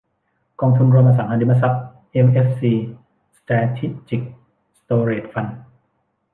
[0.59, 2.71] กองทุนรวมอสังหาริมทรัพย์เอ็มเอฟซี-
[3.37, 4.21] สแตรทิจิก
[4.77, 5.57] สโตเรจฟันด์